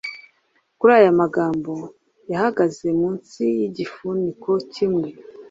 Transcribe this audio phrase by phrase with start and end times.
[0.77, 1.73] Kuri aya magambo
[2.31, 5.07] yahagaze munsi yigifuniko kimwe